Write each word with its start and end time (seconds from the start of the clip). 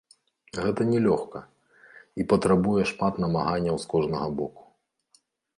Гэта 0.63 0.81
не 0.91 1.01
лёгка, 1.07 1.41
і 2.23 2.27
патрабуе 2.33 2.83
шмат 2.93 3.13
намаганняў 3.25 3.75
з 3.85 3.93
кожнага 3.93 4.27
боку. 4.41 4.63